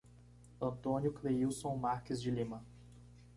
[0.59, 2.65] Antônio Cleilson Marques de Lima